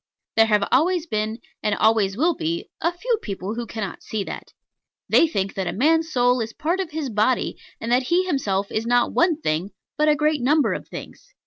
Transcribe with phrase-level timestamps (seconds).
[0.35, 4.51] There have always been, and always will be, a few people who cannot see that.
[5.07, 8.71] They think that a man's soul is part of his body, and that he himself
[8.71, 11.35] is not one thing, but a great number of things.